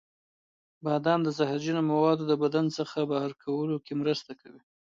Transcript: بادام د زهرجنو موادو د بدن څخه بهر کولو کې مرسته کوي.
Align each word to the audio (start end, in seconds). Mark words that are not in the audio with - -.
بادام 0.85 1.19
د 1.23 1.29
زهرجنو 1.37 1.81
موادو 1.91 2.23
د 2.27 2.33
بدن 2.43 2.65
څخه 2.77 2.97
بهر 3.11 3.31
کولو 3.43 3.75
کې 3.85 3.93
مرسته 4.01 4.31
کوي. 4.41 4.61